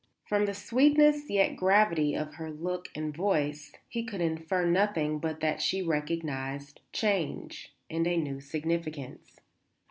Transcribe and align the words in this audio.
From 0.25 0.47
the 0.47 0.55
sweetness, 0.55 1.29
yet 1.29 1.55
gravity, 1.55 2.15
of 2.15 2.33
her 2.37 2.49
look 2.49 2.87
and 2.95 3.15
voice 3.15 3.71
he 3.87 4.03
could 4.03 4.19
infer 4.19 4.65
nothing 4.65 5.19
but 5.19 5.41
that 5.41 5.61
she 5.61 5.83
recognized 5.83 6.81
change 6.91 7.71
and 7.87 8.07
a 8.07 8.17
new 8.17 8.39
significance. 8.41 9.41